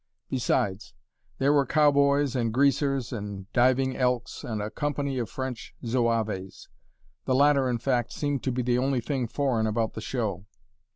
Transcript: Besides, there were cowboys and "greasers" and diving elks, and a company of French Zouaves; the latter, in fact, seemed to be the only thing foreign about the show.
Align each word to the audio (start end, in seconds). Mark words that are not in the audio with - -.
Besides, 0.31 0.95
there 1.37 1.53
were 1.53 1.63
cowboys 1.67 2.35
and 2.35 2.51
"greasers" 2.51 3.13
and 3.13 3.45
diving 3.53 3.95
elks, 3.95 4.43
and 4.43 4.59
a 4.59 4.71
company 4.71 5.19
of 5.19 5.29
French 5.29 5.75
Zouaves; 5.85 6.69
the 7.25 7.35
latter, 7.35 7.69
in 7.69 7.77
fact, 7.77 8.11
seemed 8.11 8.41
to 8.45 8.51
be 8.51 8.63
the 8.63 8.79
only 8.79 8.99
thing 8.99 9.27
foreign 9.27 9.67
about 9.67 9.93
the 9.93 10.01
show. 10.01 10.47